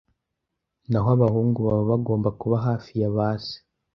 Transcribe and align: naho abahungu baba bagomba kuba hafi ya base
naho 0.89 1.09
abahungu 1.15 1.59
baba 1.67 1.83
bagomba 1.91 2.29
kuba 2.39 2.57
hafi 2.67 2.91
ya 3.01 3.09
base 3.17 3.55